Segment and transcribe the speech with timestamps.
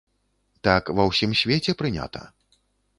[0.69, 2.21] Так ва ўсім свеце прынята.